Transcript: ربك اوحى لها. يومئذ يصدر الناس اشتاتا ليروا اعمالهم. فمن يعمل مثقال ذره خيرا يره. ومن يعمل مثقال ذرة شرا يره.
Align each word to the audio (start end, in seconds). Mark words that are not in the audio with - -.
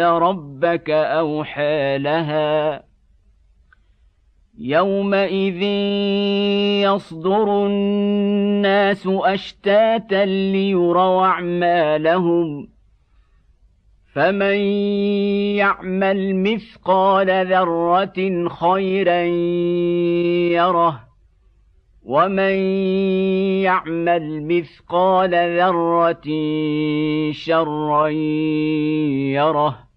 ربك 0.00 0.90
اوحى 0.90 1.98
لها. 1.98 2.82
يومئذ 4.58 5.62
يصدر 6.82 7.66
الناس 7.66 9.06
اشتاتا 9.06 10.24
ليروا 10.24 11.26
اعمالهم. 11.26 12.68
فمن 14.12 14.56
يعمل 15.56 16.36
مثقال 16.36 17.46
ذره 17.46 18.48
خيرا 18.48 19.22
يره. 20.52 21.00
ومن 22.02 22.54
يعمل 23.62 24.46
مثقال 24.46 25.30
ذرة 25.58 26.26
شرا 27.32 28.08
يره. 29.38 29.91